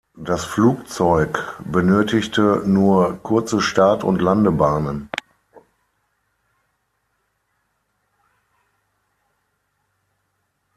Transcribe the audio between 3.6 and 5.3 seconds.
Start- und Landebahnen.